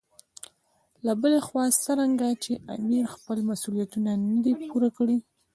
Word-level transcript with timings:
له 1.05 1.13
بلې 1.21 1.39
خوا 1.47 1.65
څرنګه 1.83 2.29
چې 2.43 2.51
امیر 2.75 3.03
خپل 3.15 3.37
مسولیتونه 3.49 4.11
نه 4.29 4.35
دي 4.43 4.53
پوره 4.69 4.89
کړي. 4.97 5.17